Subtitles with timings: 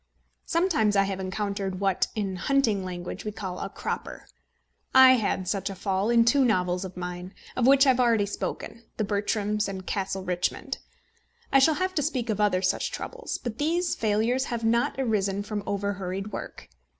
[0.47, 4.25] Sometimes I have encountered what, in hunting language, we call a cropper.
[4.95, 8.25] I had such a fall in two novels of mine, of which I have already
[8.25, 10.79] spoken The Bertrams and Castle Richmond.
[11.53, 13.37] I shall have to speak of other such troubles.
[13.37, 16.67] But these failures have not arisen from over hurried work.